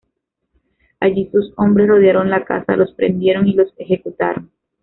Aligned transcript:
Allí 0.99 1.29
sus 1.29 1.53
hombres 1.57 1.87
rodearon 1.87 2.31
la 2.31 2.43
casa, 2.43 2.75
los 2.75 2.91
prendieron 2.95 3.47
y 3.47 3.53
los 3.53 3.71
ejecutaron. 3.77 4.49